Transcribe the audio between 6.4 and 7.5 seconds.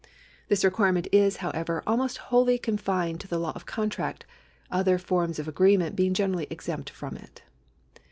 exempt from it.